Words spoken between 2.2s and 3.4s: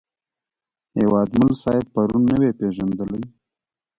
نه وې پېژندلی.